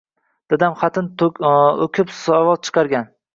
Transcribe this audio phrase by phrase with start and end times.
[0.53, 1.09] Dadam xatin
[1.49, 3.13] o’kib savod chiqarganman.